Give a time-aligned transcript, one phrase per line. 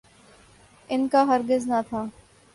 [0.89, 2.03] ان کا ہرگز نہ تھا۔